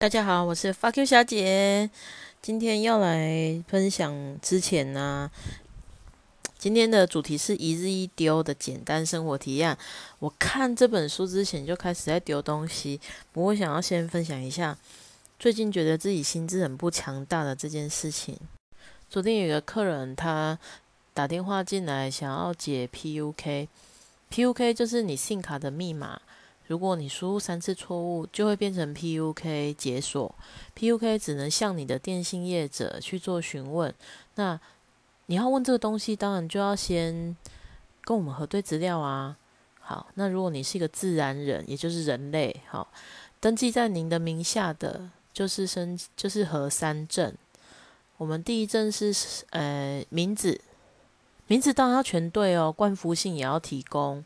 [0.00, 1.90] 大家好，我是 Fuck you 小姐，
[2.40, 5.28] 今天要来分享之前呢，
[6.56, 9.76] 今天的主题是一日一丢的简单生活体验。
[10.20, 13.00] 我看这本书之前就开始在丢东西，
[13.32, 14.78] 不过想要先分享一下
[15.36, 18.38] 最近觉得自己心智很不强大的这件事情。
[19.10, 20.56] 昨天有个客人他
[21.12, 26.20] 打电话进来，想要解 PUK，PUK 就是你信卡的密码。
[26.68, 30.32] 如果你输入三次错误，就会变成 PUK 解锁。
[30.76, 33.92] PUK 只能向你的电信业者去做询问。
[34.36, 34.60] 那
[35.26, 37.34] 你要问这个东西，当然就要先
[38.02, 39.36] 跟我们核对资料啊。
[39.80, 42.86] 好，那如果你是一个自然人，也就是人类，好，
[43.40, 47.34] 登记在您的名下的就是生就是核三证。
[48.18, 49.14] 我们第一证是
[49.50, 50.60] 呃名字，
[51.46, 54.22] 名字当然要全对哦，冠服性也要提供。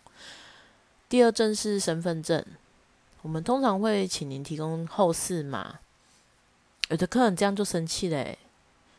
[1.12, 2.42] 第二证是身份证，
[3.20, 5.78] 我们通常会请您提供后四码。
[6.88, 8.38] 有的客人这样就生气嘞，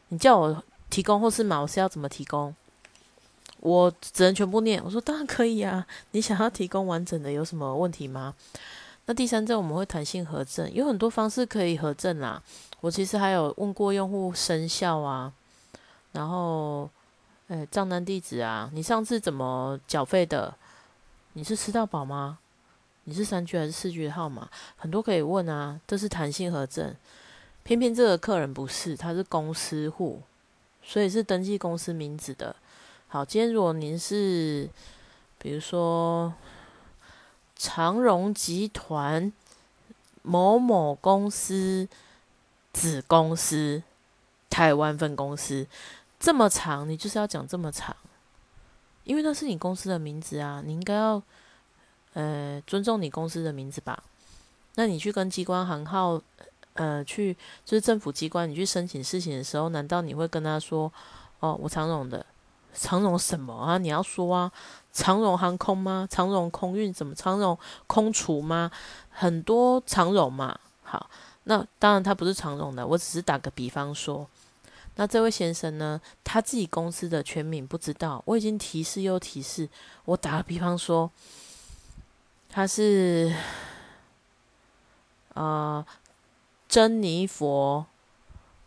[0.09, 2.56] 你叫我提供后四码，我是要怎么提供？
[3.61, 4.80] 我只能全部念。
[4.86, 8.36] 我说当然可以啊，你想要提供完整的，有什么问题吗？
[9.08, 12.39] 那第三证我们会弹性核证，有很多方式可以核证啦。
[12.81, 15.34] 我其实还有问过用户生效啊，
[16.11, 16.88] 然后，
[17.47, 20.53] 诶账单地址啊，你上次怎么缴费的？
[21.34, 22.39] 你是吃到饱吗？
[23.06, 24.50] 你是三 G 还是四 G 的号码？
[24.78, 26.95] 很多可以问啊，这是弹性核证。
[27.64, 30.22] 偏偏这个客人不是，他是公司户，
[30.84, 32.56] 所以是登记公司名字的。
[33.08, 34.70] 好，今天如果您是，
[35.38, 36.34] 比如说
[37.56, 39.31] 长荣集团
[40.22, 41.88] 某某公司
[42.73, 43.81] 子公司
[44.50, 45.66] 台湾分公司，
[46.20, 47.95] 这么长，你就是要讲这么长。
[49.04, 51.22] 因为那是你公司的名字啊，你应该要
[52.14, 54.02] 呃尊重你公司的名字吧？
[54.76, 56.22] 那你去跟机关行号
[56.73, 57.34] 呃去
[57.66, 60.92] 就是政府机关，你去申请事情的时候，难道你会跟他说
[61.40, 62.26] 哦，我长荣的
[62.74, 63.78] 长荣什么啊？
[63.78, 64.52] 你要说啊，
[64.92, 66.08] 长荣航空吗？
[66.09, 67.13] 长荣空运怎么？
[67.13, 68.72] 长荣空厨吗？
[69.09, 70.58] 很多长荣嘛。
[70.84, 71.09] 好，
[71.44, 74.28] 那当然他不是长荣的，我只是打个比方说。
[74.96, 76.00] 那这位先生呢？
[76.24, 79.68] 他自己公司的全名不知道，我已经提示又提示。
[80.06, 81.09] 我打个比方说，
[82.48, 83.34] 他是
[85.34, 85.84] 呃
[86.68, 87.86] 珍妮佛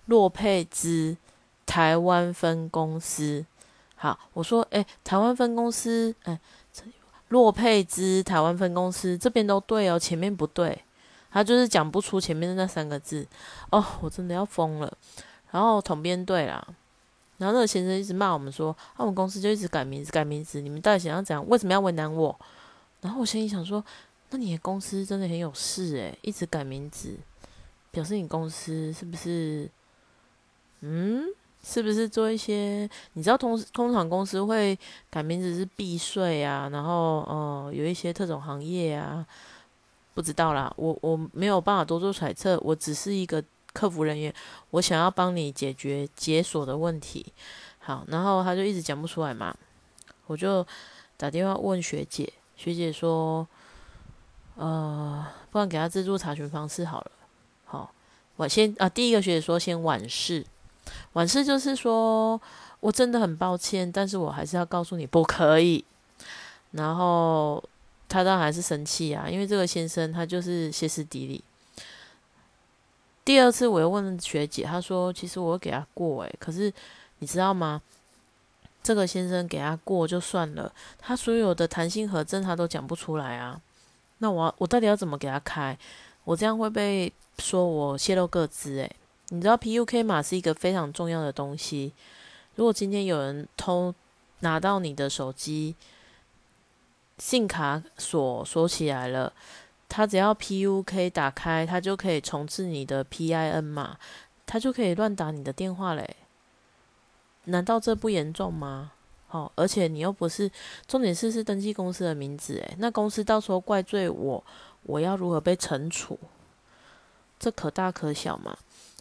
[0.07, 1.17] 洛佩兹
[1.65, 3.47] 台湾分公司。
[3.95, 6.39] 好，我说，哎，台湾分公司，哎，
[7.29, 10.85] 洛佩兹台湾分公司这边都对哦，前面不对，
[11.31, 13.27] 他就是讲不出前面的那三个字。
[13.71, 14.93] 哦，我真的要疯了。
[15.57, 16.63] 然后统编队啦，
[17.39, 21.49] 然后那个先生一直骂我们说，啊，我们公司就一直改名字改名字，你们到底想要怎样？
[21.49, 22.39] 为什么要为难我？
[23.01, 23.83] 然后我心里想说，
[24.29, 27.17] 那你的公司真的很有事诶，一直改名字，
[27.91, 29.67] 表示你公司是不是？
[30.81, 31.25] 嗯，
[31.65, 32.87] 是不是做一些？
[33.15, 34.79] 你知道通通常公司会
[35.09, 39.27] 改名字是避税啊，然后呃有一些特种行业啊，
[40.13, 43.43] 不知道啦，我我没有办法多做揣测，我只是一个。
[43.77, 44.33] 客服人员，
[44.71, 47.27] 我想要帮你解决解锁的问题，
[47.79, 49.55] 好，然后他就一直讲不出来嘛，
[50.27, 50.67] 我就
[51.19, 53.47] 打电话问学姐，学姐说，
[54.55, 57.11] 呃，不然给他自助查询方式好了，
[57.67, 57.93] 好，
[58.37, 60.47] 我先啊，第一个学姐说先婉事，
[61.13, 62.41] 婉事就是说
[62.81, 65.85] 我真的很抱歉，但是我还是要告诉你不可以，
[66.71, 67.63] 然后
[68.09, 71.45] 他当然还是生气啊，因为这个先生他就是歇斯底里。
[73.27, 76.73] 第二次我又问学姐，她说：“其实我给他过，诶，可是
[77.19, 77.83] 你知道吗？
[78.85, 83.61] 这个先生给他过就算了，他所有的弹性核证他都讲不出来啊。
[84.19, 85.77] 那我我到底要怎么给他开？
[86.23, 88.79] 我这样会被说我泄露个资？
[88.79, 88.97] 诶，
[89.31, 91.93] 你知道 PUK 码是一个非常重要的东西。
[92.55, 93.93] 如果今天有人偷
[94.39, 95.75] 拿到你的手机，
[97.19, 99.33] 信卡锁锁起来了。”
[99.89, 103.97] 他只要 PUK 打开，他就可以重置你的 PIN 码，
[104.45, 106.17] 他就可以乱打你的电话嘞。
[107.45, 108.93] 难道这不严重吗？
[109.29, 110.51] 好，而且你又不是
[110.87, 114.45] 重点是是登记公司的名字，诶，那公司到时候怪罪我，
[114.83, 116.19] 我要如何被惩处？
[117.39, 118.57] 这可大可小嘛。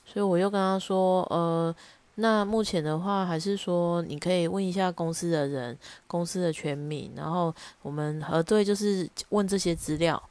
[0.06, 1.76] 所以我又跟他说，呃，
[2.16, 10.22] 那目前的话，还是说你可以问一下公司的人，公司的全名，然后我们核对，就是问这些资料。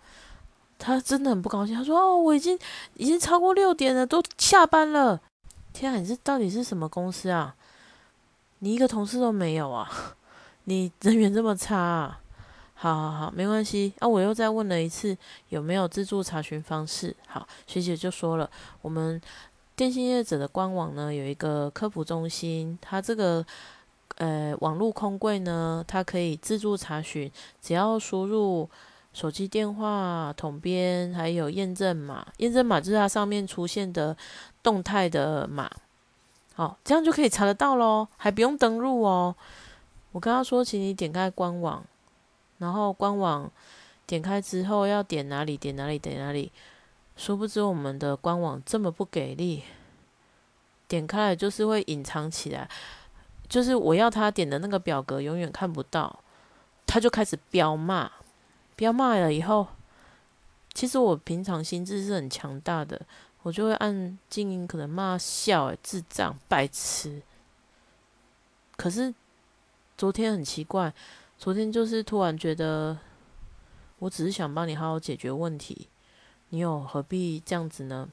[0.79, 2.59] 他真的很不高兴，他说：“哦，我已经
[2.95, 5.21] 已经超过六点了，都下班了。
[5.73, 7.55] 天啊，你这到底是什么公司啊？
[8.59, 9.91] 你一个同事都没有啊？
[10.65, 12.19] 你人缘这么差？
[12.75, 13.93] 好好好，没关系。
[13.99, 15.17] 啊，我又再问了一次，
[15.49, 17.17] 有没有自助查询方式？
[17.27, 18.51] 好，学姐就说了，
[18.83, 19.21] 我们
[19.77, 23.45] 电信业者的官网呢有一个科普中心，它这个
[24.17, 27.31] 呃网络空柜呢，它可以自助查询，
[27.63, 28.69] 只要输入
[29.15, 34.15] 手机电话、统编还有验证码，验证码就是它上面出现的
[34.63, 35.71] 动态的码，
[36.55, 39.35] 好，这样就可以查得到喽，还不用登录哦。
[40.13, 41.83] 我跟他说，请你点开官网。
[42.59, 43.51] 然后官网
[44.07, 45.57] 点开之后要点哪里？
[45.57, 45.99] 点哪里？
[45.99, 46.53] 点哪里？
[47.17, 49.63] 殊不知我们的官网这么不给力，
[50.89, 52.69] 点开来就是会隐藏起来，
[53.49, 56.21] 就是我要他点的那个表格永远看不到，
[56.87, 58.11] 他就开始飙骂，
[58.77, 59.67] 不要骂了以后，
[60.73, 63.01] 其实我平常心智是很强大的，
[63.43, 67.23] 我就会按静音，可能骂笑，智障，白痴。
[68.77, 69.15] 可是
[69.97, 70.93] 昨天很奇怪。
[71.37, 72.97] 昨天就是突然觉得，
[73.99, 75.89] 我只是想帮你好好解决问题，
[76.51, 78.09] 你有何必这样子呢？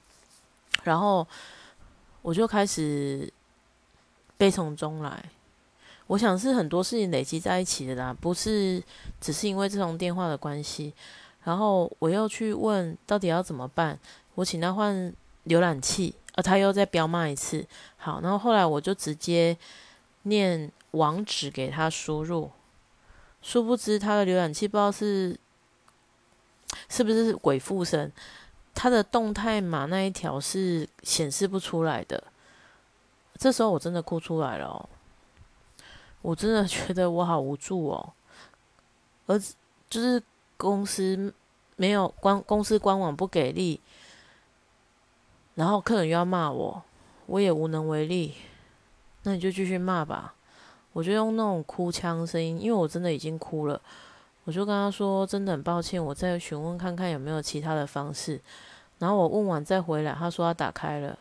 [0.84, 1.26] 然后
[2.24, 3.32] 我就开始
[4.38, 5.24] 悲从中来。
[6.12, 8.84] 我想是很多事情累积在一起的啦，不是
[9.22, 10.94] 只是因为这通电话的关系。
[11.46, 13.98] 然后我又去问到底要怎么办，
[14.36, 14.94] 我请他换
[15.48, 17.66] 浏览器，而他又再彪骂一次。
[17.96, 19.58] 好，然后后来我就直接
[20.24, 22.52] 念网址给他输入。
[23.42, 25.40] 殊不知，他的浏览器不知道是
[26.90, 28.12] 是不是鬼附身，
[28.76, 32.22] 他的动态码那一条是显示不出来的。
[33.38, 34.90] 这时候我真的哭出来了，哦，
[36.22, 38.14] 我真的觉得我好无助哦。
[39.28, 39.40] 而
[39.90, 40.22] 就是
[40.58, 41.34] 公司
[41.76, 43.80] 没有官公司官网不给力，
[45.56, 46.84] 然后客人又要骂我，
[47.26, 48.36] 我也无能为力。
[49.24, 50.34] 那你就继续骂吧。
[50.94, 53.80] 我就用那种哭腔声音，因为我真的已经哭了，
[54.44, 58.42] 我就跟他说：“真的很抱歉，我再询问看看有没有其他的方式。”
[59.00, 61.18] 然后我问完再回来，他说他打开了，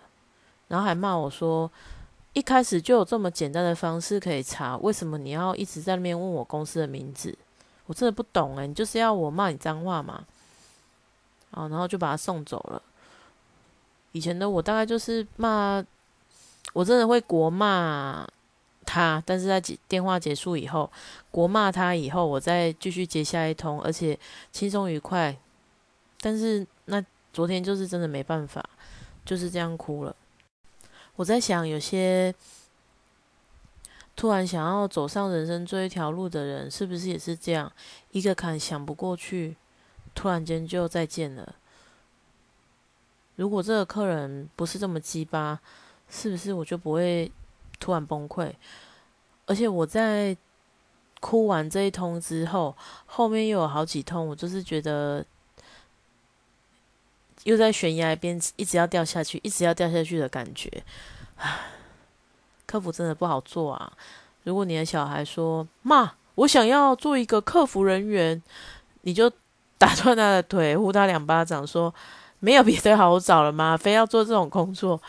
[0.67, 1.70] 然后还骂我说
[2.32, 7.37] ：“一开始就有这么简单的方式可以查，为什么你要一直在那边问我公司的名字？
[7.87, 10.25] 我真的不懂诶，你就是要我骂你脏话嘛？”
[11.50, 12.81] 啊，然后就把他送走了。
[14.12, 15.85] 以前的我大概就是骂，
[16.73, 18.27] 我真的会国骂。
[18.87, 20.91] 他，但是在电话结束以后，
[21.31, 24.19] 国骂他以后，我再继续接下一通，而且
[24.50, 25.37] 轻松愉快。
[26.21, 27.00] 但是那
[27.32, 28.69] 昨天就是真的没办法，
[29.25, 30.17] 就是这样哭了。
[31.20, 32.34] 我在想，有些
[34.17, 37.70] 突然想要走上人生这一条路的人，是不是也是这样？
[38.11, 39.55] 一个坎想不过去，
[40.14, 41.56] 突然间就再见了。
[43.37, 45.61] 如果这个客人不是这么鸡巴，
[46.08, 47.31] 是不是我就不会？
[47.78, 48.52] 突然崩溃，
[49.44, 50.34] 而且我在
[51.20, 52.75] 哭完这一通之后，
[53.05, 55.25] 后面又有好几通，我就是觉得
[57.45, 60.71] 又在悬崖边一直要掉下去，一直要掉下去的感觉。
[62.67, 63.93] 客服真的不好做啊！
[64.45, 68.41] 如果你的小孩说“妈，我想要做一个客服人员”，
[69.03, 69.31] 你就
[69.77, 71.93] 打断他的腿，呼他两巴掌，说
[72.39, 73.77] “没有别的好找了吗？
[73.77, 75.01] 非要做这种工作？”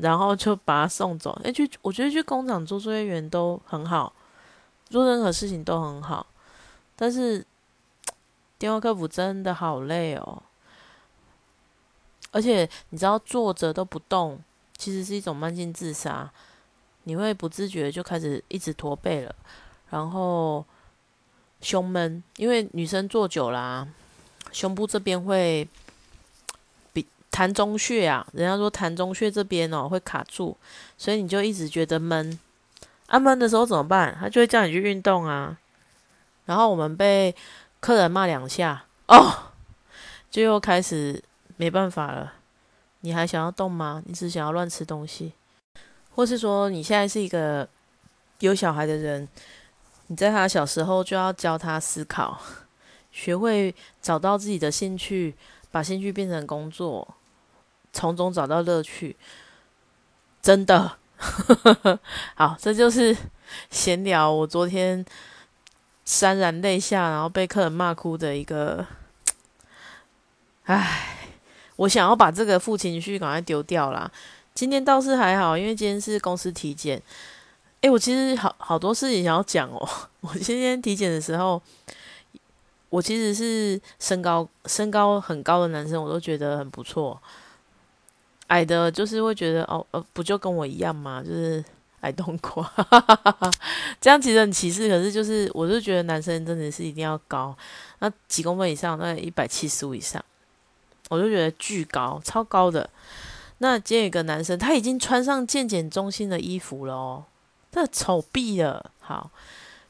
[0.00, 1.38] 然后就把他送走。
[1.44, 4.10] 哎，去，我觉得去工厂做作业员都很好，
[4.88, 6.26] 做任何事情都很好。
[6.96, 7.44] 但是
[8.58, 10.42] 电话客服真的好累哦，
[12.32, 14.42] 而且你知道坐着都不动，
[14.76, 16.28] 其实是一种慢性自杀。
[17.04, 19.32] 你会不自觉就开始一直驼背了，
[19.90, 20.64] 然后
[21.60, 23.86] 胸闷，因为女生坐久了，
[24.50, 25.68] 胸部这边会
[26.92, 27.06] 比。
[27.30, 30.54] 痰中穴啊，人家说痰中穴这边哦会卡住，
[30.98, 32.38] 所以你就一直觉得闷。
[33.06, 34.14] 啊闷的时候怎么办？
[34.20, 35.56] 他就会叫你去运动啊。
[36.44, 37.34] 然后我们被
[37.80, 39.50] 客人骂两下，哦，
[40.30, 41.24] 就又开始
[41.62, 42.32] 没办法了。
[43.02, 44.02] 你还想要动吗？
[44.04, 45.32] 你只想要乱吃东西，
[46.12, 47.68] 或是说你现在是一个
[48.40, 49.28] 有小孩的人，
[50.08, 52.36] 你在他小时候就要教他思考，
[53.12, 55.36] 学会找到自己的兴趣，
[55.70, 57.06] 把兴趣变成工作。
[57.92, 59.16] 从中找到乐趣，
[60.40, 60.98] 真的
[62.34, 63.16] 好，这就是
[63.70, 64.32] 闲聊。
[64.32, 65.06] 我昨天
[66.04, 68.84] 潸然泪下，然后被客人骂哭的一个，
[70.64, 71.21] 唉，
[71.82, 74.08] 我想要把这个负情绪赶快丢掉啦。
[74.54, 77.02] 今天倒是还好，因为今天是公司体检。
[77.80, 79.88] 诶，我其实好好多事情想要讲哦。
[80.22, 81.60] 我今天体检的时候，
[82.88, 87.20] 我其实是身高身高很高的男生，我都觉得很不错。
[88.46, 91.20] 矮的，就是会觉得哦，呃，不就跟我一样吗？
[91.20, 91.64] 就是
[92.02, 92.70] 矮冬瓜，
[94.00, 94.88] 这样其实很歧视。
[94.88, 97.56] 可是就是，我就觉得男生真的是一定要高，
[97.98, 100.24] 那几公分以上，那一百七十五以上，
[101.08, 102.88] 我就觉得巨高，超高的。
[103.58, 107.24] 那今天有个男生，他已经穿上健检中心的衣服了哦，
[107.70, 108.90] 这丑毙了。
[109.00, 109.30] 好，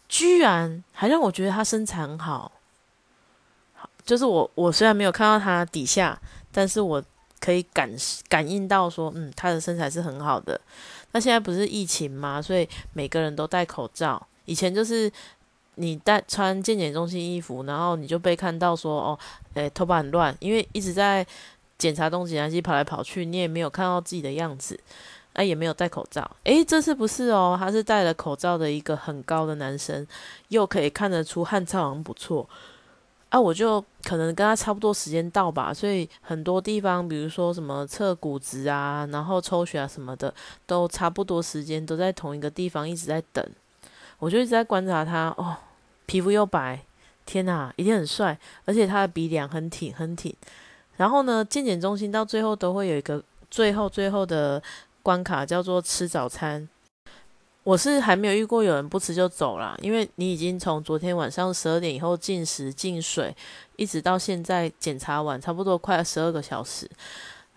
[0.08, 2.52] 居然还让我觉得他身材很好。
[3.74, 7.02] 好，就是我我虽然没有看到他底下，但是我。
[7.44, 7.90] 可以感
[8.28, 10.60] 感应到说，嗯，他的身材是很好的。
[11.10, 12.40] 那现在不是疫情吗？
[12.40, 14.24] 所以每个人都戴口罩。
[14.44, 15.10] 以前就是
[15.76, 19.18] 你戴穿健检中心衣服，然后你就被看到说，哦，
[19.54, 21.26] 诶，头发很乱，因为一直在
[21.78, 24.78] 检查东检查机跑来跑去，你也没有看到自己的样子，
[25.32, 26.30] 啊，也没有戴口罩。
[26.44, 30.06] 诶，这次不是哦，他是戴了口罩的一个很高的男生，
[30.48, 32.48] 又可以看得出汗臭很不错。
[33.30, 40.34] 啊，我就可能跟他差不多时间到吧，所以很多地方，比如说什么测骨质啊，然后抽血啊什么的，
[40.66, 43.42] 都差不多时间都在同一个地方一直在等。
[44.22, 45.56] 我就一直在观察他，哦，
[46.06, 46.80] 皮肤又白，
[47.26, 50.32] 天哪，一定很帅，而且他的鼻梁很挺很挺。
[50.96, 54.62] 然后呢，健检中心到最后都会有一个最后最后的
[55.02, 56.68] 关卡，叫做吃早餐。
[57.64, 63.36] 我是还没有遇过有人不吃就走了，因为你已经从昨天晚上十二点以后进食进水，
[63.74, 66.88] 一直到现在检查完，差不多快十二个小时。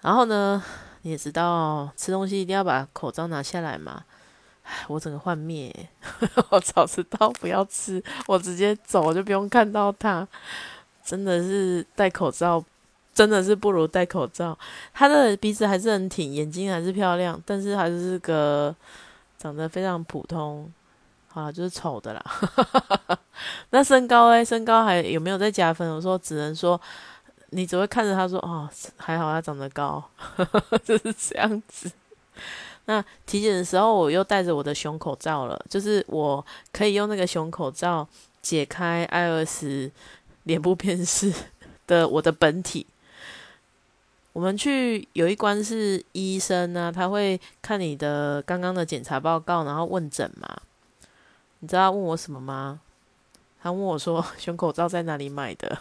[0.02, 0.64] 然后呢，
[1.04, 4.04] 你也知道吃东西一定要把口罩拿下来嘛。
[4.88, 5.74] 我整个幻灭，
[6.50, 10.28] 我早知道不要吃，我直接走就不用看到他。
[11.04, 12.64] 真的是戴口罩，
[13.14, 14.58] 真的是不如戴口罩。
[14.94, 18.76] 他的鼻子还是很挺，眼睛还是漂亮，但是还是个。
[19.38, 20.72] 长得非常普通，
[21.28, 22.26] 好就是丑的啦。
[23.70, 25.88] 那身高哎，身高还有没有在加分？
[25.94, 26.80] 我说只能说，
[27.52, 28.68] 你只会看着他说哦，
[28.98, 30.04] 还好他长得高，
[30.84, 31.92] 就是这样子。
[32.86, 38.08] 那体检的时候，我又戴着我的熊口罩了，就是我可以用那个熊口罩
[38.42, 39.92] 解开 iOS
[40.44, 41.34] 脸部辨识
[41.88, 42.86] 的我的本体。
[44.34, 50.58] 我们去有一关是医生呢，他会看你的刚刚的检查报告，然后问诊嘛。
[51.60, 52.82] 你知道问我什么吗？
[53.66, 55.76] 他问我说：“胸口罩在哪里买的？”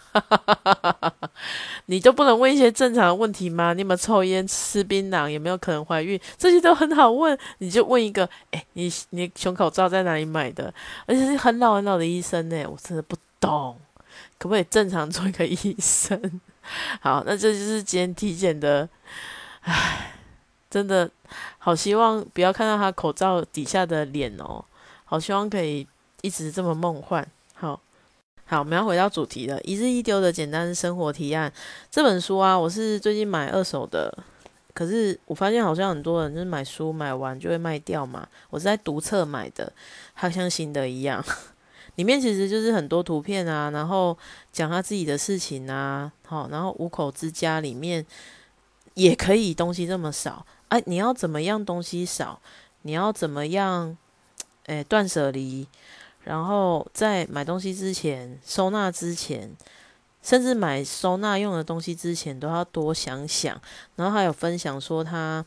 [1.84, 3.74] 你就不能问一些正常的问题吗？
[3.74, 5.28] 你有没有抽烟、吃槟榔？
[5.28, 6.18] 有没有可能怀孕？
[6.38, 7.38] 这些都很好问。
[7.58, 10.72] 你就问一个：“哎，你你胸口罩在哪里买的？”
[11.04, 13.78] 而且是很老很老的医生呢，我真的不懂，
[14.38, 16.40] 可不可以正常做一个医生？
[17.02, 18.88] 好，那这就是今天体检的，
[19.60, 20.14] 唉，
[20.70, 21.10] 真的
[21.58, 24.64] 好希望不要看到他口罩底下的脸哦，
[25.04, 25.86] 好希望可以
[26.22, 27.28] 一直这么梦幻。
[27.64, 27.80] 好，
[28.44, 31.50] 好，我们要回到主题了，一日一丢的简单生活提案
[31.90, 34.14] 这本书啊，我是最近买二手的，
[34.74, 39.72] 可是我发现好像很多人就是买书买完就会卖掉嘛，我是在读册买的，
[40.14, 41.24] 它像新的一样。
[41.96, 44.14] 里面其实就是很多图片啊，然后
[44.52, 48.04] 讲他自己的事情啊，好，然后五口之家里面
[48.92, 52.42] 也可以东西这么少，哎，你要怎么样东西少？
[52.82, 53.96] 你要怎么样？
[54.66, 55.68] 哎，断舍离，
[56.24, 59.50] 然后在买东西之前、收纳之前，
[60.22, 63.60] 甚至买收纳用的东西之前，都要多想想。
[63.96, 65.44] 然后还有分享说他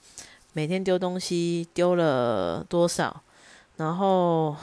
[0.53, 3.21] 每天丢东西丢了多少，
[3.75, 4.55] 然后。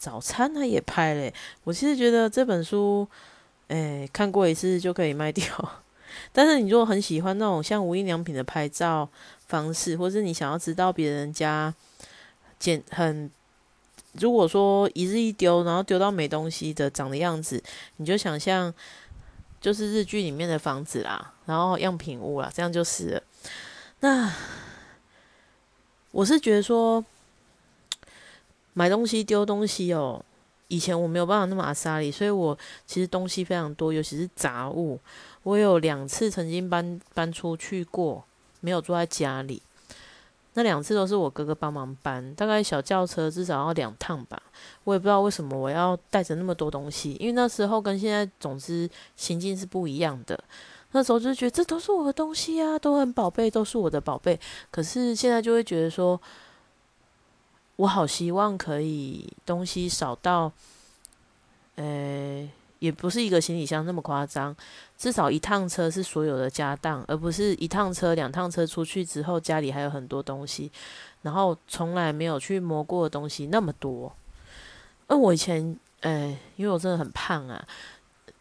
[0.00, 3.06] 早餐他也拍嘞，我其实觉得这本书，
[3.68, 5.44] 哎，看过一次就可以卖掉。
[6.32, 9.06] 但是你如果很喜欢那种像无印良品的拍照
[9.46, 11.74] 方式，或是你想要知道别人家
[12.58, 13.30] 简很，
[14.12, 17.62] 如果说一日一丢，然后丢到没东西的长的样子，
[17.96, 18.72] 你就想象
[19.60, 23.22] 就是日剧里面的房子啦，然后样品屋啦，这样就是了。
[24.00, 24.32] 那
[26.10, 27.04] 我是觉得说。
[28.72, 30.24] 买东西丢东西哦，
[30.68, 34.98] 以前我没有办法那么阿莎里，所以我其实东西非常多，尤其是杂物。
[35.42, 38.24] 我有两次曾经搬搬出去过，
[38.60, 39.60] 没有住在家里。
[40.54, 44.40] 那两次都是我哥哥帮忙搬，大概小轿车至少要两趟吧。
[44.84, 50.38] 我也不知道为什么我要带着那么多东西，因为那时候跟现在总之心境是不一样的。
[50.92, 54.38] 那时候就觉得这都是我的东西啊，都很宝贝，都是我的宝贝。
[54.70, 56.20] 可是现在就会觉得说。
[57.76, 60.52] 我好希望可以东西少到，
[61.76, 62.46] 呃，
[62.80, 64.54] 也不是一个行李箱那么夸张，
[64.98, 70.72] 至少一趟车是所有的家当，而不是一趟车、两趟车出去之后家里还有很多东西，
[71.22, 74.12] 然后从来没有去摸过的东西那么多。
[75.06, 77.64] 那我以前，哎，因为我真的很胖啊，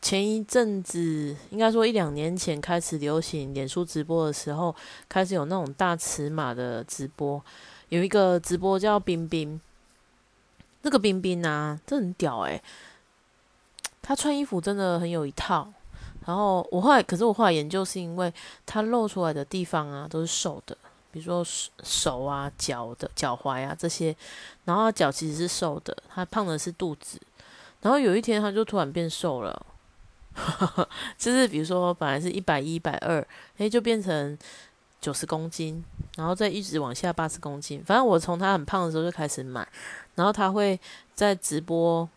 [0.01, 4.73] 前一阵子应该说一两年前开始流行脸书直播的时候，
[5.09, 7.43] 开始有那种大尺码的直播。
[7.89, 9.59] 有一个直播叫冰冰，
[10.83, 12.61] 那个冰冰啊，这很屌诶。
[14.01, 15.71] 他穿衣服真的很有一套。
[16.25, 18.31] 然后我后来，可是我后来研究是因为
[18.65, 20.77] 他露出来的地方啊都是瘦的，
[21.11, 21.43] 比如说
[21.81, 24.15] 手啊、脚的脚踝啊这些，
[24.65, 27.19] 然后脚其实是瘦的，他胖的是肚子。
[27.81, 29.65] 然后有一天他就突然变瘦了，
[31.17, 33.25] 就是比如说本来是一百一、一百二，
[33.57, 34.37] 诶，就变成
[35.01, 35.83] 九十公斤，
[36.17, 37.81] 然后再一直往下八十公斤。
[37.83, 39.67] 反正我从他很胖的时候就开始买，
[40.13, 40.79] 然后他会
[41.15, 42.07] 在直播。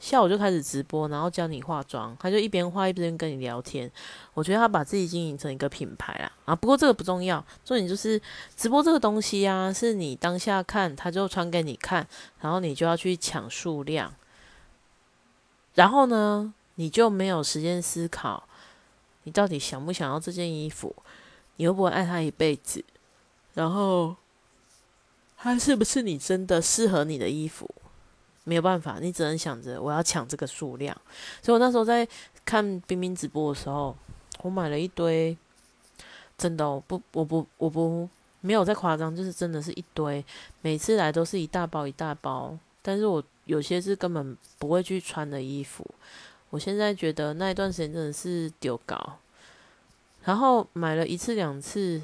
[0.00, 3.88] 下午就开始直播，然后教你化妆，他就一边画一边跟你聊天。
[4.32, 8.20] 我觉得他把自己经营成一个品牌啦，啊，不过这个不重要，重点就是
[8.56, 12.06] 直播这个东西啊，是你当下看，他就穿给你看，
[12.40, 14.12] 然后你就要去抢数量，
[15.74, 18.44] 然后呢，你就没有时间思考，
[19.24, 20.96] 你到底想不想要这件衣服，
[21.56, 22.82] 你会不会爱他一辈子，
[23.52, 24.16] 然后
[25.36, 27.68] 他是不是你真的适合你的衣服？
[28.44, 30.96] 没有办法，你只能想着我要抢这个数量。
[31.42, 32.06] 所以我那时候在
[32.44, 33.94] 看冰冰直播的时候，
[34.42, 35.36] 我买了一堆，
[36.38, 38.08] 真的不，我不，我不
[38.40, 40.24] 没有在夸张，就是真的是一堆，
[40.62, 42.58] 每次来都是一大包一大包。
[42.82, 45.86] 但是我有些是根本不会去穿的衣服，
[46.48, 49.18] 我现在觉得那一段时间真的是丢高。
[50.24, 52.00] 然后买了一次两次，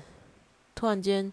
[0.74, 1.32] 突然间，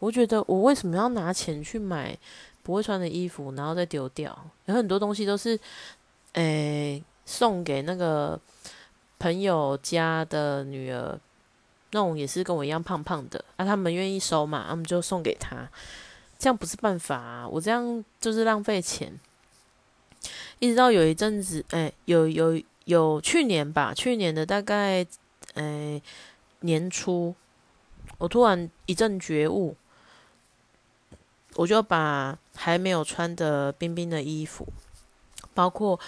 [0.00, 2.18] 我觉得我为什么要拿钱去买？
[2.62, 4.36] 不会穿的衣服，然后再丢掉。
[4.66, 5.58] 有很多东西都是，
[6.34, 8.38] 诶，送给那个
[9.18, 11.18] 朋友家的女儿，
[11.92, 15.68] 那种也是跟我一样胖胖的，啊，他们愿意收嘛，他们就送给他。
[16.38, 19.18] 这样不是办法，我这样就是浪费钱。
[20.58, 25.06] 一直到有一阵子，诶，有有有去年吧，去年的大概，
[25.54, 26.02] 诶，
[26.60, 27.34] 年初，
[28.18, 29.76] 我突然一阵觉悟。
[31.56, 34.66] 我就把还没有穿的冰冰的衣服，
[35.54, 35.98] 包括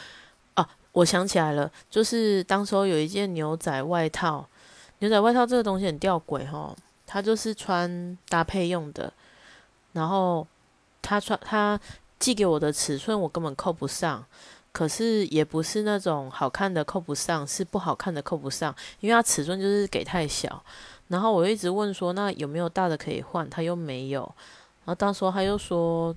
[0.55, 4.47] 哦，我想起来了，就是当时候有一件牛仔外套，
[4.99, 9.11] 牛仔外套这个东西很吊诡哈，它就是穿搭配用的，
[9.93, 10.47] 然后
[11.01, 11.81] 他穿他
[12.19, 14.23] 寄给我的尺寸我根本扣不上，
[14.73, 20.63] 可是也不是那种好看的扣不上，是不好看的扣不上，因为它尺寸就是给太小，
[21.09, 24.23] 然后我一直问说那有没有大的可以换，他又没有。
[24.85, 26.15] 然后当时他又说，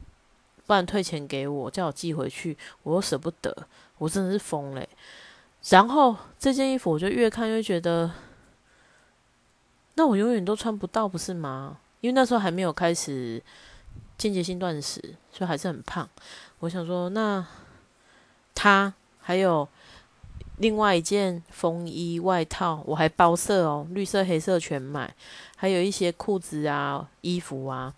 [0.65, 3.55] 不然退钱给我，叫我寄回去，我又舍不得，
[3.97, 4.87] 我真的是疯嘞。
[5.69, 8.11] 然后这件衣服我就越看越觉得，
[9.95, 11.77] 那我永远都穿不到，不是吗？
[12.01, 13.41] 因为那时候还没有开始
[14.17, 15.01] 间接性断食，
[15.31, 16.07] 所以还是很胖。
[16.59, 17.45] 我想说，那
[18.53, 19.67] 他还有
[20.57, 25.13] 另外一件风衣外套，我还包色哦，绿色、黑色全买，
[25.55, 27.93] 还有一些裤子啊、衣服啊。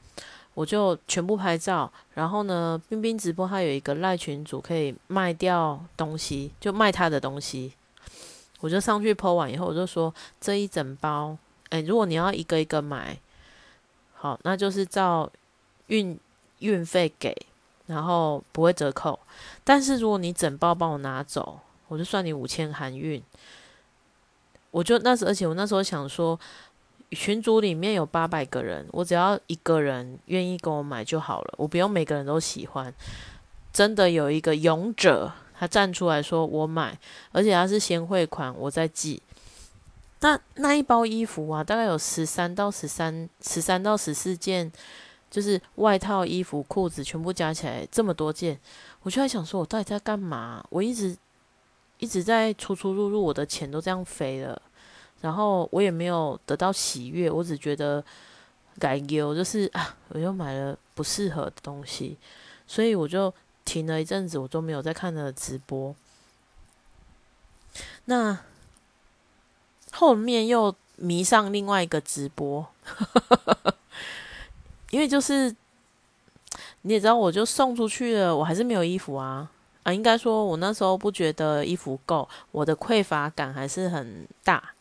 [0.58, 7.74] 我就全部拍照，然后呢，冰冰直播他有一个赖群主可以卖掉东西，就卖他的东西。
[8.60, 11.38] 我就上去 po 完以后，我就说这一整包，
[11.70, 13.16] 哎，如果你要一个一个买，
[14.16, 15.32] 好，那就是照
[15.90, 16.20] 运
[16.58, 17.38] 运费给，
[17.86, 19.20] 然后不会折扣。
[19.64, 23.22] 但是如果你整包帮我拿走，我就算你五千含运。
[24.72, 26.40] 我就那时，而且我那时候想说。
[27.12, 32.94] 群组里面有八百个人，我只要一个人愿意跟我买就好了，我不用每个人都喜欢。
[33.72, 36.98] 真的有一个勇者，他站出来说我买，
[37.32, 39.22] 而且他是先汇款，我再寄。
[40.20, 44.72] 那那一包衣服啊，大概有十三到十三、十三到十四件，
[45.30, 48.60] 就是外套、衣服、裤子全部加起来这么多件，
[49.04, 50.66] 我就在想说，我到底在干嘛？
[50.72, 51.16] 我一直
[52.00, 54.60] 一直在出出入入，我的钱都这样飞了。
[55.22, 58.04] 然后我也没有得到喜悦，我只觉得
[58.80, 62.18] 改丢，就是啊，我又买了不适合的东西，
[62.68, 63.34] 所以我就
[63.66, 65.96] 停了一阵子，我都没有再看了直播。
[68.06, 68.38] 那
[69.92, 72.66] 后面又迷上另外一个直播，
[74.92, 75.56] 因为就是
[76.84, 79.50] 你也知道，我就送出去了，我还是没有衣服啊
[79.84, 79.92] 啊！
[79.92, 84.74] 应该说，我那时候不觉得衣服够，我的匮乏感还是很大。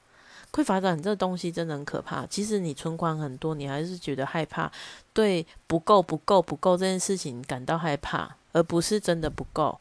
[0.56, 2.24] 匮乏感这东西真的很可怕。
[2.24, 4.72] 即使你存款很多，你还是觉得害怕，
[5.12, 9.78] 对不够、不够、不够这件事情感到害怕，而不是真的不够。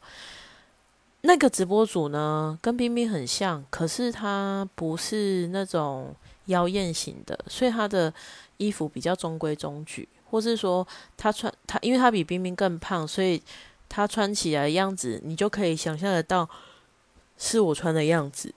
[1.21, 6.13] 那个直播主呢，跟冰冰很像，可是他不是那种
[6.47, 8.13] 妖艳型的，所以他的
[8.57, 10.85] 衣服比较中规中矩，或是说
[11.15, 13.41] 他穿他，因为他比冰冰更胖，所以
[13.87, 16.47] 他穿起来的样子，你就可以想象得到
[17.37, 18.53] 是我穿的样子。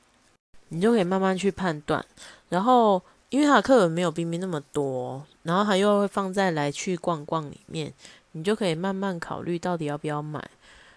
[0.69, 2.05] 你就可以慢慢去判断，
[2.49, 3.01] 然后
[3.31, 7.93] 因为他的课本没有冰冰那么多，然后他又会放在来去逛逛里面，
[8.33, 10.43] 你就可以慢慢考虑到底要不要买。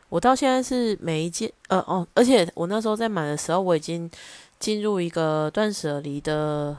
[0.09, 4.11] 我到现在是每一件，呃哦，而且我那时候在买的时候，我已经
[4.59, 6.75] 进入一个断舍离的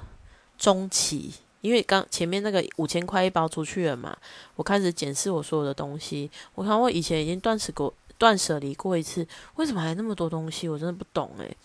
[0.58, 4.14] 中期，因为刚前面那个五千块一包出去了嘛，
[4.56, 6.30] 我开始检视我所有的东西。
[6.54, 10.68] 我看我以前已经断舍过、断舍离过一次，为什么还那么多东西？
[10.68, 11.56] 我真的不懂诶。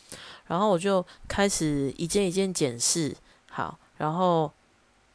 [0.48, 3.16] 然后我就开始一件一件检视，
[3.50, 4.52] 好，然后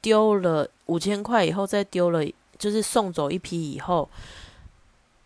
[0.00, 2.24] 丢了五千块以后，再丢了，
[2.58, 4.08] 就是送走一批以后。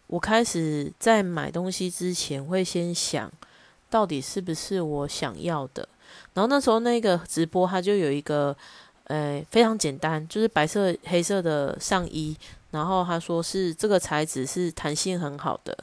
[0.08, 3.30] 我开始在买东西之前，会先想
[3.90, 5.88] 到底是不是我想要的。
[6.34, 8.56] 然后那时候那个直播，它就有一个，
[9.04, 12.36] 呃，非常简单，就是白色黑色的上衣。
[12.70, 15.76] 然后他说是这个材质是弹性很好的，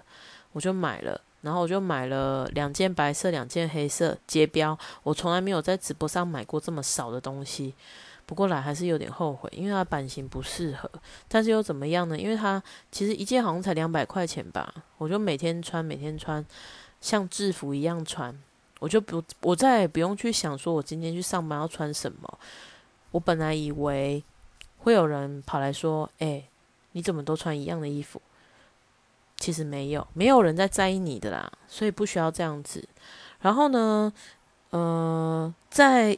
[0.51, 1.19] 我就买了。
[1.43, 4.75] 然后我就买了两件白色，两件黑色，接标。
[5.03, 7.75] 我从来没有在直播上买过这么少的东西。
[8.25, 10.89] 不过来还是有点后悔，因为它版型不适合。
[11.27, 12.17] 但是又怎么样呢？
[12.17, 16.43] 因为它其实一件好像才两百块钱吧，我就每天穿，每天穿，
[17.01, 18.33] 像制服一样穿。
[18.79, 22.39] 我就不，我再也不用去想说我今天去上班要穿什么。
[23.11, 24.23] 我本来以为
[24.79, 26.43] 会有人跑来说：“哎，
[26.93, 28.21] 你怎么都穿一样的衣服？”
[29.43, 32.87] 其实没有，没有人在在意你的啦，所以不需要这样子。
[33.41, 34.13] 然后呢，
[34.69, 36.17] 呃，在。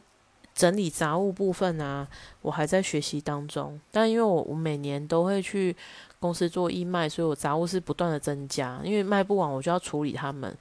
[0.56, 2.08] 整理杂物部分啊，
[2.42, 3.78] 我还在学习当中。
[3.92, 5.76] 但因为我我每年都会去
[6.18, 8.80] 公司做义卖，所以我杂物是不断的增加。
[8.82, 10.58] 因为卖不完，我就要处理它们。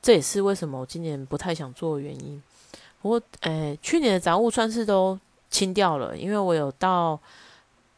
[0.00, 2.40] 这也是为什么我今年不太想做的原因。
[3.02, 5.18] 不过，诶，去年的杂物算是都
[5.50, 7.18] 清掉了，因为我有到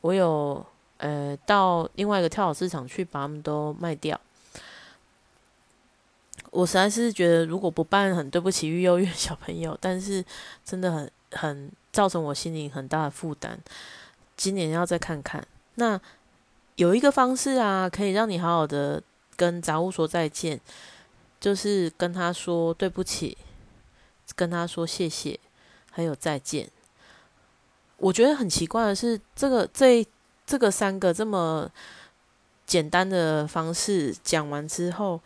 [0.00, 0.64] 我有
[0.98, 4.20] 呃到另外一个跳蚤市场去把它们都卖掉。
[6.50, 9.76] 我实在是觉得，如果不办，很对不起育幼院小朋友。
[9.80, 10.24] 但是
[10.64, 11.10] 真的很。
[11.30, 13.58] 很造成我心灵很大的负担，
[14.34, 15.46] 今年要再看看。
[15.74, 16.00] 那
[16.76, 19.02] 有一个方式啊，可以让你好好的
[19.36, 20.58] 跟杂物说再见，
[21.38, 23.36] 就是跟他说对不起，
[24.34, 25.38] 跟他说谢谢，
[25.90, 26.70] 还有再见。
[27.98, 30.02] 我觉得很奇怪的是，这个这
[30.48, 31.70] 这个三个这么
[32.66, 35.20] 简单的方式讲完之后，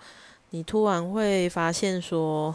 [0.50, 2.52] 你突然会发现说，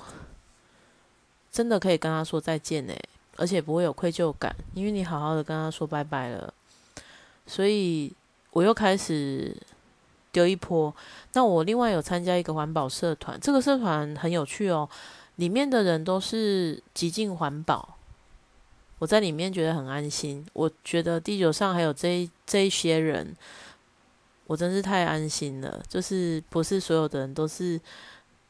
[1.50, 2.94] 真的可以跟他说再见呢。
[3.38, 6.52] 而且不会有愧疚感，因为你好好的跟他说拜拜了，
[7.46, 8.12] 所以
[8.52, 9.56] 我又开始
[10.32, 10.92] 丢一波。
[11.34, 14.90] 那我另外有参加一个环保社团，这个社团很有趣哦，
[15.36, 17.97] 里面的人都是极尽环保，
[19.00, 20.46] 我在里面觉得很安心。
[20.54, 23.36] 我觉得地球上还有这这一些人，
[24.46, 25.84] 我真是太安心了。
[25.88, 27.80] 就是不是所有的人都是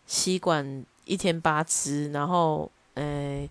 [0.06, 3.50] 吸管一天八支，然后诶。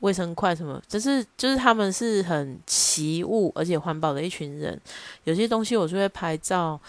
[0.00, 4.80] 卫生筷什么，只是就是他们是很奇物而且环保的一群人。
[5.24, 6.80] 有些东西我就会拍照，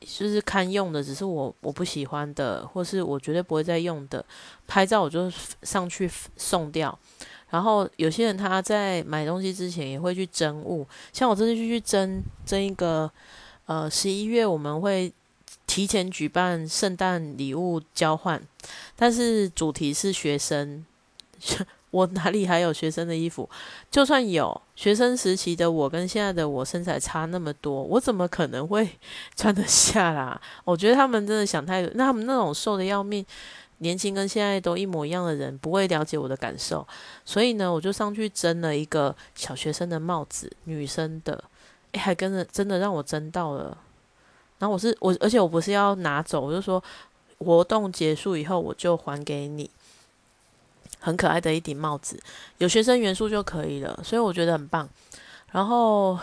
[0.00, 4.24] 就是堪用的，只是我我不喜欢的，或是我绝对不会再用的，
[4.66, 5.30] 拍照我就
[5.62, 6.98] 上去送掉。
[7.50, 13.10] 然后有些人他在买东西之前也会去征物，像我这次就去征征一个，
[13.66, 15.12] 呃，十一月我们会
[15.66, 18.40] 提前举办圣诞礼物交换，
[18.96, 20.84] 但是主题是学生。
[21.90, 23.50] 我哪里还有学生的衣服？
[23.90, 28.88] 就算有学生时期的我跟现在的我身材差那么多，我怎么可能会
[29.34, 30.40] 穿得下啦？
[30.64, 31.90] 我觉得他们真的想太多。
[31.96, 33.26] 那他们那种瘦的要命、
[33.80, 36.86] 年轻跟现在都一模一样的人，不会了解我的感受。
[37.24, 41.44] 所以呢，我就上去争了一个小学生的帽子，女生的，
[41.92, 43.76] 诶，还跟着真的让我争到了。
[44.58, 46.82] 然后我是我，而且我不是要拿走，我就说
[47.38, 49.70] 活动结束以后我就还给你。
[51.02, 52.22] 很可爱的一顶帽子，
[52.58, 54.86] 有学生元素就可以了，所以我觉得很棒。
[55.50, 56.18] 然后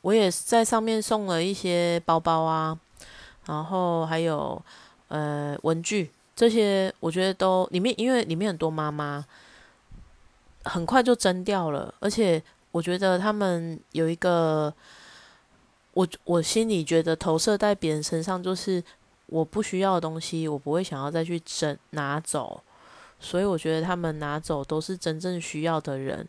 [0.00, 2.78] 我也在上面送了一些包包啊，
[3.44, 4.60] 然后还有
[5.08, 9.24] 呃文具这些，我觉得都里面，因为里面很多妈妈，
[10.64, 11.94] 很快就蒸掉了。
[12.00, 14.72] 而且我觉得他们有一个，
[15.92, 18.82] 我我心里觉得投射在别人身上，就是
[19.26, 22.62] 我不需要的东西，我不会想要再去争拿走。
[23.20, 26.26] 所以我觉得他们拿走都是真正需要的人，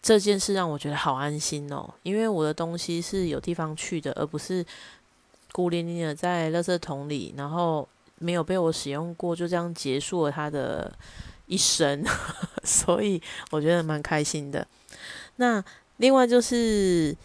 [0.00, 1.88] 这件事让我觉得好安心哦。
[2.04, 4.64] 因为我的东西是有地方去的，而不是
[5.50, 7.88] 孤零零的在垃圾桶里，然后
[8.22, 10.90] 没有被我使用过，就这样结束了他的
[11.46, 12.04] 一生。
[12.64, 14.66] 所以我觉得蛮开心的。
[15.36, 15.62] 那
[15.96, 17.16] 另外就是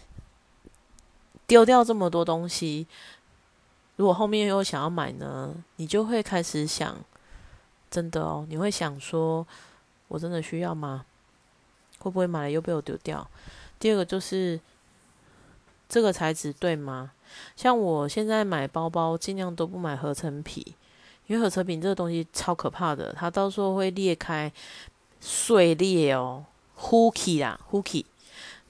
[1.46, 2.86] 丢掉这么多东西，
[3.96, 6.96] 如果后面又想要买呢，你就会开始想。
[7.90, 9.46] 真的哦，你会想说，
[10.08, 11.06] 我真的需要吗？
[12.00, 13.26] 会不会买了又被我丢掉？
[13.78, 14.60] 第二个就是
[15.88, 17.12] 这个材质对吗？
[17.56, 20.74] 像我现在买包包，尽量都不买合成皮，
[21.28, 24.50] 因为合成品这个东西超可怕的，它到时候会裂开、
[25.20, 26.44] 碎裂哦。
[26.76, 28.04] Hooky 啦，Hooky。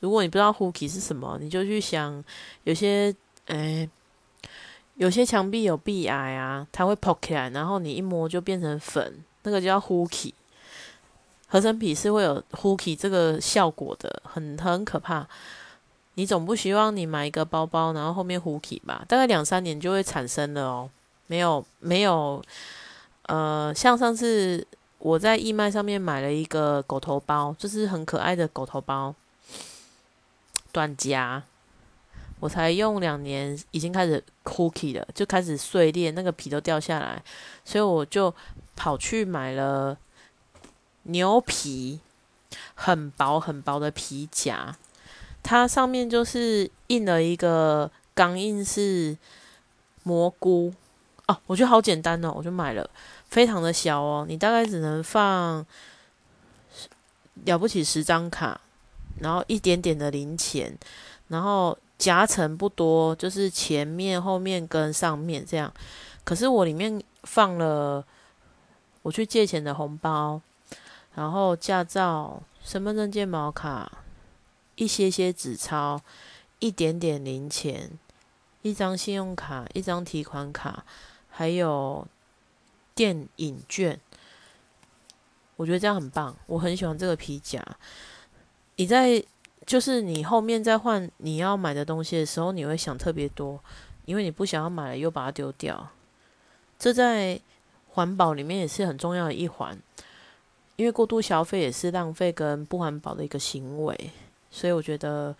[0.00, 2.22] 如果你不知道 Hooky 是什么，你就去想，
[2.64, 3.14] 有些
[3.46, 3.88] 诶，
[4.94, 10.32] 有些墙壁有壁癌啊，它会破起来，然后你一摸就变成粉，那个叫 Hooky。
[11.46, 15.26] 合成皮是会有 Hooky 这个效果的，很很可怕。
[16.14, 19.04] 你总不希望你买一个包包，然后后面 Hooky 吧？
[19.06, 20.90] 大概两三年就会产生了哦。
[21.28, 22.42] 没有没有，
[23.22, 24.66] 呃，像上次
[24.98, 29.14] 我在义卖上面买了一个狗头包，就是很可爱的狗头包。
[30.70, 31.42] 短夹，
[32.40, 37.22] 我才用两年，已经开始 cookie 了，就开始碎裂，那个皮都掉下来，
[37.64, 38.32] 所以我就
[38.76, 39.96] 跑去买了
[41.04, 42.00] 牛皮，
[42.74, 44.76] 很薄很薄的皮夹，
[45.42, 49.16] 它上面就是印了一个钢印是
[50.02, 50.72] 蘑菇
[51.28, 52.90] 哦，我觉得好简单哦，我就买了，
[53.28, 55.64] 非常的小哦，你大概只能放
[57.44, 58.60] 了不起十张卡。
[59.20, 60.72] 然后一点点的零钱，
[61.26, 65.72] 然后夹层不多，就是前面、后面跟上面这样。
[66.22, 68.04] 可是我里面放了
[69.02, 70.40] 我去借钱的红包，
[71.16, 73.90] 然后驾照、身份证、健保卡，
[74.76, 76.00] 一些些纸钞，
[76.60, 77.90] 一点点零钱，
[78.62, 80.84] 一张信用卡，一张提款卡，
[81.38, 82.05] 还有
[82.96, 83.96] 电影券。
[85.55, 87.64] 我觉得这样很棒，我很喜欢这个皮夹。
[88.74, 89.24] 你在
[89.64, 93.61] 就是你后面再换你要买的东西的时候，你会想特别多，
[94.05, 95.88] 因为你不想要买了又把它丢掉。
[96.77, 97.40] 这在
[97.90, 99.79] 环保里面也是很重要的一环，
[100.74, 104.11] 因为过度消费也是浪费跟不环保的一个行为。
[104.51, 105.37] 所以我觉得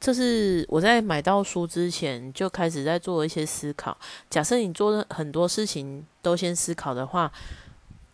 [0.00, 3.96] 这是我在买到书之前就开始在做一些思考。
[4.30, 7.32] 假设你做的很多事情都先思考的话，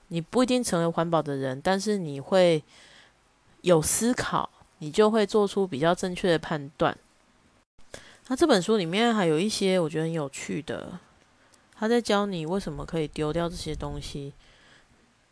[0.09, 2.63] 你不一定成为环保的人，但是你会。
[3.65, 6.95] 有思考，你就会做出比较正确的判断。
[8.27, 10.99] 那这本书里面还有一些我觉得很有趣的，
[11.75, 14.35] 他在教你为什么可以丢掉这些东西。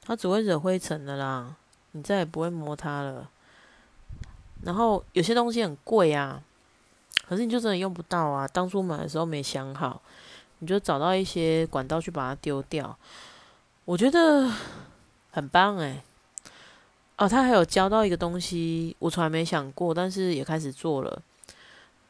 [0.00, 1.54] 它只会惹灰尘的啦，
[1.90, 3.28] 你再也不会摸它了。
[4.62, 6.42] 然后有些东西很贵啊，
[7.28, 8.46] 可是你就真的用不到啊。
[8.48, 10.00] 当初买的时候没想好，
[10.60, 12.96] 你就找到一些管道去把它丢掉。
[13.84, 14.50] 我觉得
[15.30, 16.02] 很棒诶。
[17.18, 21.22] 哦，他还有教到一个东西，我从来没想过，但是也开始做了。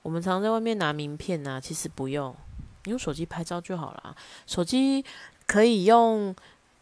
[0.03, 2.35] 我们常在外面拿名片呐，其实不用，
[2.85, 4.17] 你用手机拍照就好了。
[4.47, 5.05] 手机
[5.47, 6.35] 可以用，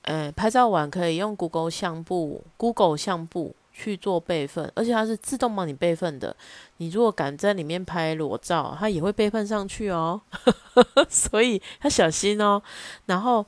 [0.03, 6.35] 呃，拍照完可以用 Google 相簿，Google 相簿去做备份，而且它是自动帮你备份的。
[6.77, 10.21] 你如果敢在里面拍裸照，它也会备份上去哦，
[11.09, 12.63] 所以要小心哦。
[13.07, 13.45] 然后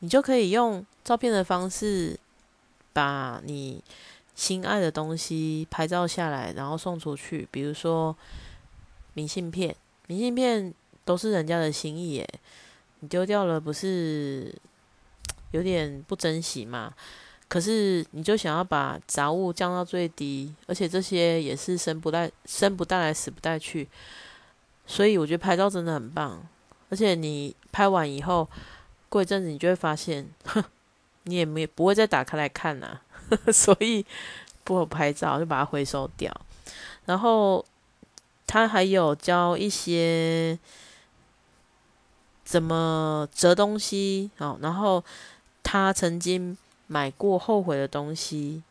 [0.00, 2.18] 你就可以用照片的方式。
[2.96, 3.82] 把你
[4.36, 7.48] 心爱的东西拍照下来，然后送出去。
[7.50, 8.16] 比如说
[9.14, 9.74] 明信片，
[10.06, 10.72] 明信片
[11.04, 12.28] 都是人家的心意耶，
[13.00, 14.54] 你丢掉了不是
[15.50, 16.94] 有点不珍惜嘛？
[17.54, 23.88] 可是你就想要把杂物降到最低，而且这些也是生不带生不带来死不带去，
[24.88, 26.44] 所以我觉得拍照真的很棒。
[26.90, 28.48] 而且你拍完以后，
[29.08, 30.64] 过一阵子你就会发现，哼。
[31.26, 32.98] 你也没不会再打开来看呐，
[33.52, 34.04] 所以
[34.64, 36.30] 不好拍照就把它回收掉。
[37.06, 37.64] 然后
[38.48, 40.58] 他还有教一些
[42.44, 45.02] 怎么折东西哦，然后
[45.62, 46.54] 他曾经
[46.86, 48.62] 买过后悔的东西，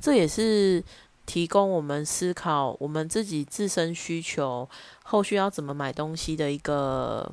[0.00, 0.82] 这也是
[1.24, 4.68] 提供我们思考我们自己自身需求
[5.04, 7.32] 后续要怎么买东西的一个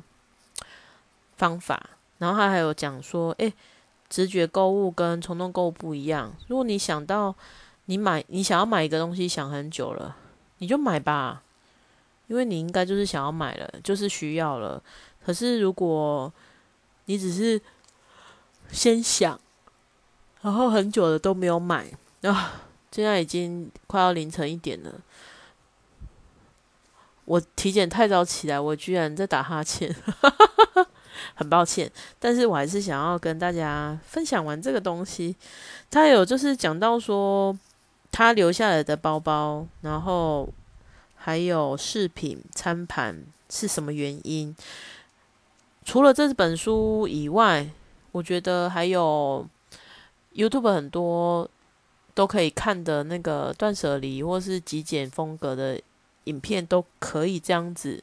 [1.36, 1.90] 方法。
[2.18, 3.52] 然后他还有讲说，诶。
[4.10, 6.32] 直觉购物跟冲动购物不一样。
[6.46, 7.34] 如果你想到
[7.86, 10.14] 你买你想要买一个东西，想很久了，
[10.58, 11.42] 你就买吧，
[12.28, 14.80] 因为你应该就是想要买了，就是需要了。
[15.24, 16.32] 可是如果
[17.06, 17.60] 你只是
[18.70, 19.40] 先想，
[20.44, 21.86] 然后很久了都没有买
[22.20, 22.60] 啊，
[22.92, 24.92] 现在已经快要凌晨一点了，
[27.24, 29.96] 我体检太早起来，我居然在打哈欠。
[31.36, 35.34] 很抱歉，但是我还是想要跟大家分享完这个东西。
[35.90, 37.56] 他有就是讲到说，
[38.10, 40.52] 他留下来的包包，然后
[41.14, 44.54] 还有饰品、餐盘是什么原因？
[45.84, 47.70] 除了这本书以外，
[48.12, 49.48] 我觉得还有
[50.34, 51.48] YouTube 很多
[52.14, 55.80] 都可以看的那个断舍离或是极简风格的
[56.24, 58.02] 影片，都可以这样子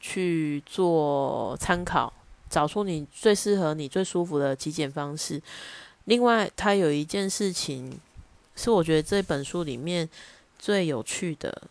[0.00, 2.12] 去做参考。
[2.50, 5.40] 找出你最适合你最舒服的极简方式。
[6.06, 8.00] 另外，他有一件事情
[8.56, 10.08] 是我觉得这本书里面
[10.58, 11.62] 最有趣的。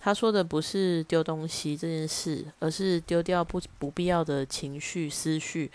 [0.00, 5.70] 他说的不是丢东西这件事，而是丢掉不不必要的情绪思绪，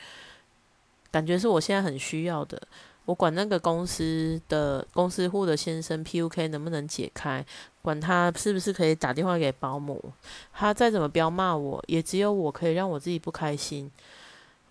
[1.12, 2.60] 感觉是我现在很需要的。
[3.06, 7.46] 我管那个公司的公司户的先生 PUK 能不能解开，
[7.82, 10.14] 管他是不是可以打电话给保姆，
[10.54, 13.92] 他再怎么彪骂我，也只有我可以让我自己不开心。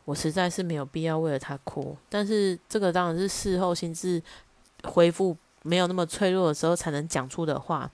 [0.05, 4.21] 我实在是没有必要为了他哭，但是这个当然是事后心智
[4.85, 7.91] 恢复没有那么脆弱的时候才能讲出的话。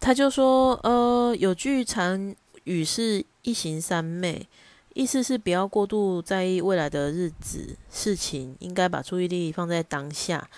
[0.00, 4.46] 他就说：“呃，有句常语是一行三昧，
[4.94, 10.48] 意思是不要过度在意未来的日子事情，应该把注意力放在当下。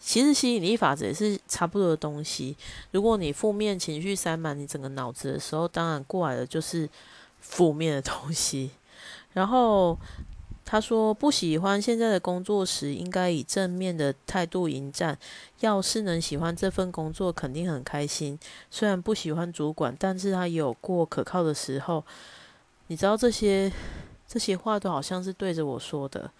[0.00, 2.56] 其实吸引力法则也是差不多的东西。
[2.92, 6.88] 如果你负面情绪塞满你整个脑子的时候，当然过来的就是
[7.38, 8.70] 负面的东西。
[9.34, 9.98] 然后。”
[10.64, 15.18] 他说：“不喜欢现在的工作时，应该以正面的态度迎战。
[15.60, 18.38] 要是能喜欢这份工作，肯定很开心。
[18.70, 22.02] 虽然不喜欢主管，但是他有过可靠的时候。
[22.88, 23.72] 你知道这些
[24.26, 26.30] 这些话都好像是对着我说的。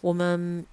[0.00, 0.64] 我们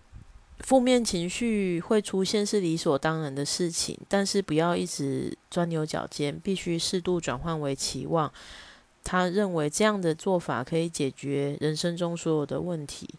[0.60, 8.32] 负面情绪会出现是理所当然的事情，但是不要一直钻牛角尖，必须适度转换为期望。”
[9.06, 13.10] 他认为这样的做法可以解决人生中所有的问题。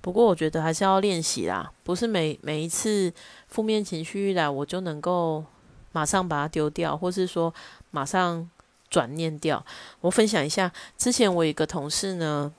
[0.00, 3.12] 不过，我觉得还是要练习啦，不是每每一次
[3.48, 5.44] 负面情绪一来，我就能够
[5.92, 7.52] 马上把它丢掉，或是说
[7.90, 8.48] 马上
[8.96, 9.62] 转念掉。
[10.00, 12.50] 我分享一下，之前我一个同事呢，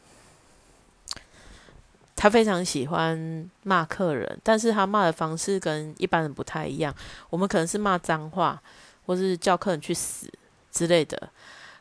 [2.16, 6.94] 他非常喜欢骂客人，但是他骂的方式跟一般人不太一样。
[7.32, 8.62] 我们可能是骂脏话，
[9.08, 10.32] 或是叫客人去死
[10.72, 11.18] 之类的。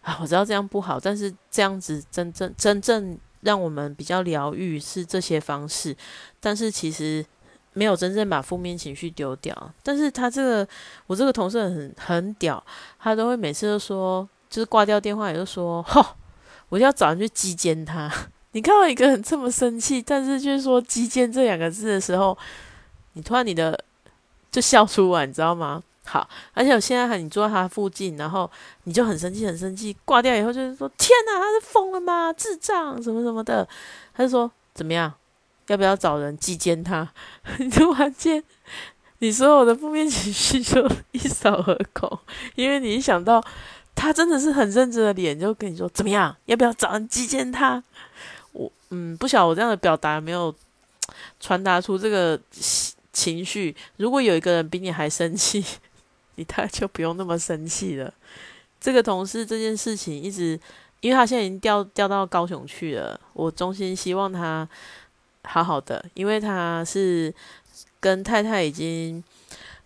[0.00, 5.94] 啊，我知道这样不好，但是这样子真正真正让我们比较疗愈是这些方式，
[6.40, 7.22] 但是其实
[7.74, 9.54] 没有真正把负面情绪丢掉。
[9.82, 10.68] 但是他这个
[11.06, 12.64] 我这个同事很很屌，
[12.98, 16.04] 他都会每次都说，就是挂掉电话也就说， 吼，
[16.68, 18.11] 我就要找人去击奸他。
[18.52, 22.37] 你看到一个人这么生气，但是就是说击奸这两个字的时候，
[23.12, 23.78] 你突然你的
[24.50, 25.82] 就笑出来，你知道吗？
[26.09, 28.48] 好，而且我现在喊你坐在他附近，然后
[28.85, 32.32] 你就很生气，很生气，挂掉以后就是说：“天哪，他是疯了吗？
[32.32, 33.68] 智障什么什么的。”
[34.14, 35.12] 他就说：“怎么样？
[35.66, 37.12] 要不要找人击奸他？”
[37.59, 38.40] 你突然间，
[39.18, 42.18] 你所有的负面情绪就一扫而空，
[42.54, 43.44] 因为你一想到
[43.96, 46.37] 他真的是很认真的脸，就跟你说：“怎么样？
[46.44, 47.82] 要不要找人击奸他？”
[48.52, 50.54] 我嗯，不晓得我这样的表达没有
[51.40, 52.40] 传达出这个
[53.12, 53.74] 情绪。
[53.96, 55.64] 如果有一个人比你还生气。
[56.38, 58.12] 你他就不用那么生气了。
[58.78, 60.61] 这个同事这件事情一直，
[61.00, 63.18] 因为他现在已经调调到高雄去了。
[63.32, 64.68] 我衷心希望他
[65.44, 67.32] 好好的，因为他是
[68.00, 69.24] 跟太太已经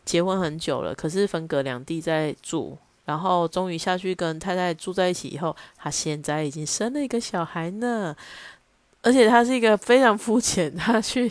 [0.04, 2.76] 结婚很久了，可是分隔两地在住。
[3.10, 8.14] 然后终于下去跟太太住在一起以后，他现在已经生了一个小孩呢。
[9.02, 11.28] 而且他是一个非常肤浅，他去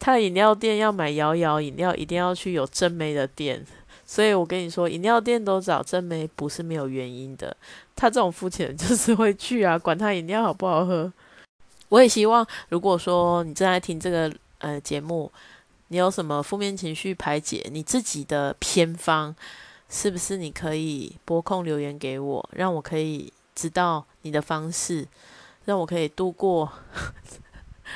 [0.00, 3.64] 他饮料店要买摇摇饮料，一定要去有正妹的店。
[4.04, 7.56] 所以我跟你说，饮料店都找正妹不是没有原因的。
[7.94, 11.12] 他这种肤浅就是会去啊，管他饮料好不好喝。
[11.90, 15.30] 我也希望，如果说你正在听这个呃节目，
[15.88, 19.36] 你有什么负面情绪排解，你自己的偏方，
[19.88, 25.06] 是不是你可以拨空留言给我，让我可以知道你的方式，
[25.64, 26.70] 让我可以度过。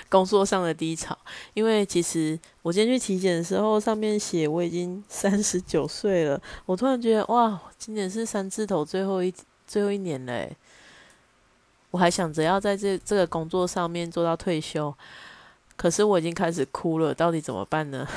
[0.09, 1.17] 工作上的低潮，
[1.53, 6.41] 因为其实我今天去体检的时候，上面写我已经 三十九岁了。
[6.65, 9.33] 我突然觉得，哇，今年是三字头最后一
[9.67, 10.57] 最后一年嘞。
[11.91, 14.95] 我还想着要在这这个工作上面做到退休，
[15.77, 18.09] 可是我已经开始哭了，到底怎么办呢？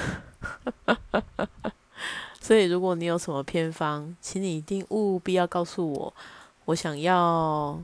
[2.46, 6.14] 所以，如果你有什么偏方，请你一定务必要告诉我。
[6.66, 7.82] 我想要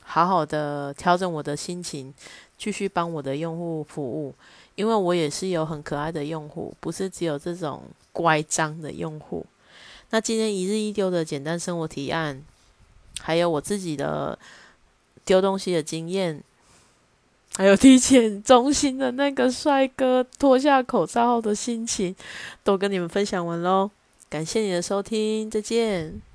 [0.00, 2.14] 好好的调整我的心情。
[2.56, 4.32] 继续帮我的用户服务，
[4.76, 9.44] 因为我也是有很可爱的用户，不是只有这种乖张的用户。
[10.10, 12.40] 那今天一日一丢的简单生活提案，
[13.18, 14.38] 还有我自己的
[15.24, 16.40] 丢东西的经验，
[17.56, 22.14] 还有体检中心的那个帅哥脱下口罩后的心情，
[22.64, 23.90] 都跟你们分享完喽。
[24.28, 26.33] 感谢你的收听，再见。